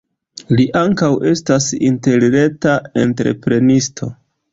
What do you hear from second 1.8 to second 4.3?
interreta entreprenisto.